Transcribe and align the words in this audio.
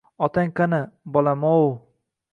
—Otang 0.27 0.51
qani, 0.59 0.79
bolam-ov? 1.19 1.65